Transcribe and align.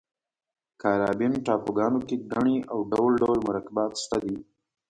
کارابین 0.81 1.33
ټاپوګانو 1.45 1.99
کې 2.07 2.15
ګني 2.31 2.57
او 2.71 2.79
ډول 2.91 3.11
ډول 3.21 3.39
مرکبات 3.49 3.91
شته 4.03 4.17
دي. 4.23 4.35